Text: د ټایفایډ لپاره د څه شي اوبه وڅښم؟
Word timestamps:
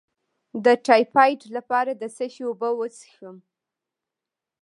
د 0.63 0.65
ټایفایډ 0.85 1.41
لپاره 1.55 1.91
د 2.01 2.03
څه 2.15 2.25
شي 2.33 2.43
اوبه 2.47 2.69
وڅښم؟ 2.79 3.37